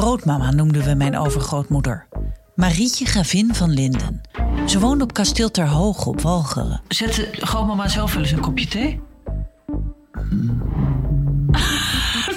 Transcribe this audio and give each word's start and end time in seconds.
Grootmama 0.00 0.50
noemden 0.50 0.84
we 0.84 0.94
mijn 0.94 1.18
overgrootmoeder. 1.18 2.06
Marietje 2.54 3.04
Gravin 3.04 3.54
van 3.54 3.70
Linden. 3.70 4.20
Ze 4.66 4.78
woonde 4.78 5.04
op 5.04 5.12
kasteel 5.12 5.50
Ter 5.50 5.68
Hoog 5.68 6.06
op 6.06 6.20
Walcheren. 6.20 6.80
Zette 6.88 7.28
grootmama 7.32 7.88
zelf 7.88 8.12
wel 8.12 8.22
eens 8.22 8.32
een 8.32 8.40
kopje 8.40 8.66
thee? 8.66 9.00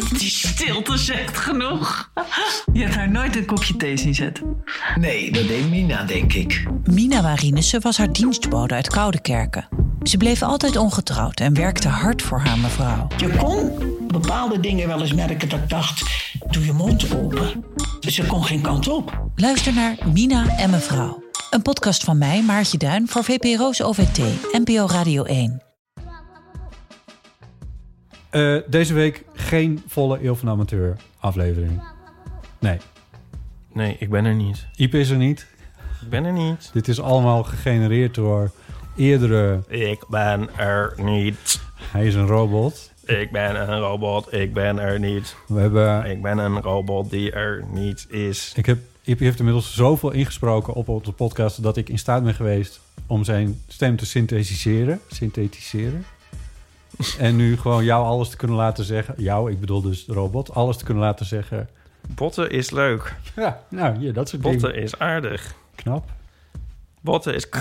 Die 0.19 0.29
stilte 0.29 0.97
zegt 0.97 1.37
genoeg. 1.37 2.11
Je 2.73 2.81
hebt 2.81 2.95
haar 2.95 3.11
nooit 3.11 3.35
een 3.35 3.45
kopje 3.45 3.77
thee 3.77 3.97
zien 3.97 4.15
zetten. 4.15 4.63
Nee, 4.95 5.31
dat 5.31 5.47
deed 5.47 5.69
Mina, 5.69 6.03
denk 6.03 6.33
ik. 6.33 6.65
Mina 6.83 7.21
Marinissen 7.21 7.81
was 7.81 7.97
haar 7.97 8.11
dienstbode 8.11 8.73
uit 8.73 8.87
Koudekerken. 8.87 9.67
Ze 10.01 10.17
bleef 10.17 10.41
altijd 10.41 10.77
ongetrouwd 10.77 11.39
en 11.39 11.53
werkte 11.53 11.87
hard 11.87 12.21
voor 12.21 12.39
haar 12.39 12.57
mevrouw. 12.57 13.07
Je 13.17 13.29
kon 13.29 13.71
bepaalde 14.07 14.59
dingen 14.59 14.87
wel 14.87 15.01
eens 15.01 15.13
merken 15.13 15.49
dat 15.49 15.59
ik 15.59 15.69
dacht, 15.69 16.03
doe 16.53 16.65
je 16.65 16.73
mond 16.73 17.15
open. 17.15 17.65
Ze 17.99 18.25
kon 18.25 18.43
geen 18.43 18.61
kant 18.61 18.87
op. 18.87 19.27
Luister 19.35 19.73
naar 19.73 19.97
Mina 20.13 20.57
en 20.57 20.69
mevrouw. 20.69 21.23
Een 21.49 21.61
podcast 21.61 22.03
van 22.03 22.17
mij, 22.17 22.43
Maartje 22.43 22.77
Duin, 22.77 23.07
voor 23.07 23.23
VPRO's 23.23 23.81
OVT, 23.81 24.17
NPO 24.51 24.85
Radio 24.85 25.23
1. 25.23 25.61
Eh, 28.29 28.57
deze 28.67 28.93
week 28.93 29.25
geen 29.33 29.83
volle 29.87 30.25
Eeuw 30.25 30.35
van 30.35 30.49
Amateur 30.49 30.97
aflevering. 31.19 31.81
Nee, 32.59 32.77
Nee, 33.73 33.95
ik 33.99 34.09
ben 34.09 34.25
er 34.25 34.35
niet. 34.35 34.65
Iep 34.75 34.93
is 34.93 35.09
er 35.09 35.17
niet. 35.17 35.47
Ik 36.01 36.09
ben 36.09 36.25
er 36.25 36.31
niet. 36.31 36.69
Dit 36.73 36.87
is 36.87 37.01
allemaal 37.01 37.43
gegenereerd 37.43 38.15
door 38.15 38.51
eerdere... 38.95 39.63
Ik 39.67 40.05
ben 40.09 40.57
er 40.57 40.93
niet. 40.97 41.61
Hij 41.93 42.05
is 42.05 42.15
een 42.15 42.27
robot. 42.27 42.91
Ik 43.05 43.31
ben 43.31 43.69
een 43.69 43.79
robot. 43.79 44.33
Ik 44.33 44.53
ben 44.53 44.79
er 44.79 44.99
niet. 44.99 45.35
We 45.47 45.59
hebben... 45.59 46.05
Ik 46.05 46.21
ben 46.21 46.37
een 46.37 46.61
robot 46.61 47.09
die 47.09 47.31
er 47.31 47.63
niet 47.71 48.07
is. 48.09 48.53
Ik 48.55 48.65
heb, 48.65 48.79
heeft 49.03 49.39
inmiddels 49.39 49.75
zoveel 49.75 50.11
ingesproken 50.11 50.73
op 50.73 50.87
onze 50.87 51.11
podcast... 51.11 51.63
dat 51.63 51.77
ik 51.77 51.89
in 51.89 51.97
staat 51.97 52.23
ben 52.23 52.33
geweest 52.33 52.81
om 53.07 53.23
zijn 53.23 53.61
stem 53.67 53.95
te 53.95 54.05
synthetiseren. 54.05 54.99
Synthetiseren. 55.07 56.05
en 57.19 57.35
nu 57.35 57.57
gewoon 57.57 57.83
jou 57.83 58.05
alles 58.05 58.29
te 58.29 58.37
kunnen 58.37 58.57
laten 58.57 58.83
zeggen. 58.83 59.13
Jou, 59.17 59.51
ik 59.51 59.59
bedoel 59.59 59.81
dus 59.81 60.05
robot. 60.07 60.53
Alles 60.53 60.77
te 60.77 60.83
kunnen 60.83 61.03
laten 61.03 61.25
zeggen. 61.25 61.69
Botten 62.07 62.49
is 62.49 62.71
leuk. 62.71 63.15
Ja, 63.35 63.63
nou, 63.69 63.99
ja, 63.99 64.11
dat 64.11 64.29
soort 64.29 64.41
Botten 64.41 64.69
dingen. 64.69 64.83
is 64.83 64.99
aardig. 64.99 65.55
Knap. 65.75 66.09
Botten 67.01 67.35
is... 67.35 67.47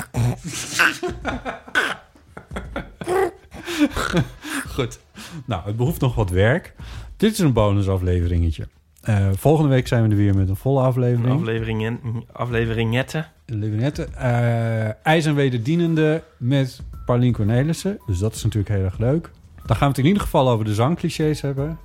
Goed. 4.75 4.99
Nou, 5.45 5.65
het 5.65 5.77
behoeft 5.77 6.01
nog 6.01 6.15
wat 6.15 6.31
werk. 6.31 6.75
Dit 7.17 7.33
is 7.33 7.39
een 7.39 7.53
bonusafleveringetje. 7.53 8.69
Eh 9.03 9.29
volgende 9.37 9.71
week 9.71 9.87
zijn 9.87 10.03
we 10.03 10.09
er 10.09 10.17
weer 10.17 10.35
met 10.35 10.49
een 10.49 10.57
volle 10.57 10.83
aflevering. 10.83 11.35
Afleveringen, 11.35 12.01
afleveringetten. 12.33 13.31
Levenette. 13.47 14.05
Eh 14.05 15.07
IJs 15.07 15.27
en 15.27 15.35
Wederdienende 15.35 16.23
met 16.37 16.83
Paulien 17.05 17.33
Cornelissen. 17.33 17.99
Dus 18.07 18.19
dat 18.19 18.35
is 18.35 18.43
natuurlijk 18.43 18.75
heel 18.75 18.85
erg 18.85 18.99
leuk. 18.99 19.31
Dan 19.67 19.77
gaan 19.77 19.79
we 19.79 19.95
het 19.95 19.99
in 19.99 20.07
ieder 20.07 20.23
geval 20.23 20.51
over 20.51 20.65
de 20.65 20.75
zangclichés 20.75 21.41
hebben. 21.41 21.79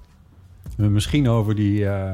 Misschien 0.75 1.29
over 1.29 1.55
die 1.55 1.87
eh, 1.89 2.13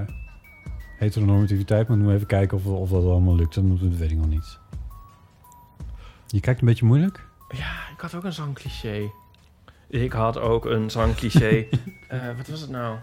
heteronormativiteit. 0.98 1.88
Maar 1.88 1.98
nu 1.98 2.10
even 2.12 2.28
kijken 2.28 2.58
of, 2.58 2.66
of 2.66 2.90
dat 2.90 3.04
allemaal 3.04 3.36
lukt. 3.36 3.56
Dat, 3.56 3.80
dat 3.80 3.98
weet 3.98 4.12
ik 4.12 4.18
nog 4.18 4.30
niet. 4.30 4.60
Je 6.28 6.40
kijkt 6.40 6.60
een 6.62 6.68
beetje 6.68 6.86
moeilijk. 6.86 7.26
Ja, 7.50 7.74
ik 7.96 8.00
had 8.00 8.16
ook 8.16 8.24
een 8.24 8.34
zangcliché. 8.34 9.12
Ik 9.90 10.12
had 10.12 10.38
ook 10.40 10.66
een 10.66 10.92
zangcliché. 10.92 11.66
Eh 12.08 12.20
wat 12.38 12.48
was 12.48 12.62
het 12.62 12.70
nou? 12.70 12.98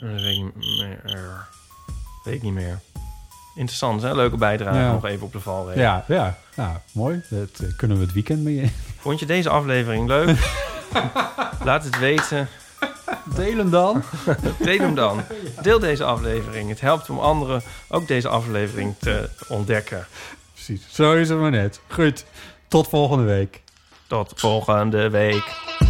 Dat 0.00 0.20
weet 0.20 0.36
ik 0.36 0.42
niet 0.54 0.78
meer. 0.78 1.46
Weet 2.24 2.34
ik 2.34 2.42
niet 2.42 2.52
meer. 2.52 2.78
Interessant, 3.54 4.02
hè? 4.02 4.14
Leuke 4.14 4.36
bijdrage 4.36 4.78
Ja. 4.78 4.92
nog 4.92 5.04
even 5.04 5.26
op 5.26 5.32
de 5.32 5.40
valreep. 5.40 5.76
Ja, 5.76 6.04
ja. 6.08 6.38
Nou, 6.56 6.76
mooi. 6.92 7.22
Dat 7.28 7.58
eh, 7.60 7.76
kunnen 7.76 7.96
we 7.98 8.02
het 8.04 8.12
weekend 8.12 8.42
mee. 8.42 8.72
Vond 8.98 9.20
je 9.20 9.26
deze 9.26 9.48
aflevering 9.48 10.08
leuk? 10.08 10.38
Laat 11.64 11.84
het 11.84 11.98
weten. 11.98 12.48
Delen 13.34 13.70
dan. 13.70 14.02
Deel 14.58 14.78
hem 14.78 14.94
dan. 14.94 15.22
Deel 15.62 15.78
deze 15.78 16.04
aflevering. 16.04 16.68
Het 16.68 16.80
helpt 16.80 17.10
om 17.10 17.18
anderen 17.18 17.62
ook 17.88 18.08
deze 18.08 18.28
aflevering 18.28 18.94
te 18.98 19.28
ontdekken. 19.48 20.06
Precies. 20.54 20.82
Zo 20.90 21.14
is 21.14 21.28
het 21.28 21.38
maar 21.38 21.50
net. 21.50 21.80
Goed. 21.88 22.24
Tot 22.70 22.88
volgende 22.88 23.24
week. 23.24 23.62
Tot 24.06 24.32
volgende 24.36 25.10
week. 25.10 25.89